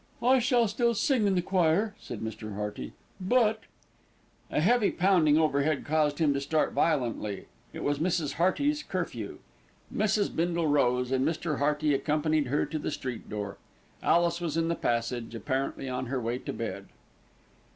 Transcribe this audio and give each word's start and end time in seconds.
"I 0.23 0.39
shall 0.39 0.67
still 0.67 0.95
sing 0.95 1.27
in 1.27 1.35
the 1.35 1.43
choir," 1.43 1.93
said 1.99 2.21
Mr. 2.21 2.55
Hearty; 2.55 2.93
"but" 3.19 3.59
A 4.51 4.59
heavy 4.59 4.89
pounding 4.89 5.37
overhead 5.37 5.85
caused 5.85 6.17
him 6.17 6.33
to 6.33 6.41
start 6.41 6.73
violently. 6.73 7.45
It 7.71 7.83
was 7.83 7.99
Mrs. 7.99 8.33
Hearty's 8.41 8.81
curfew. 8.81 9.37
Mrs. 9.95 10.35
Bindle 10.35 10.65
rose 10.65 11.11
and 11.11 11.23
Mr. 11.23 11.59
Hearty 11.59 11.93
accompanied 11.93 12.47
her 12.47 12.65
to 12.65 12.79
the 12.79 12.89
street 12.89 13.29
door. 13.29 13.59
Alice 14.01 14.41
was 14.41 14.57
in 14.57 14.69
the 14.69 14.75
passage, 14.75 15.35
apparently 15.35 15.87
on 15.87 16.07
her 16.07 16.19
way 16.19 16.39
to 16.39 16.51
bed. 16.51 16.87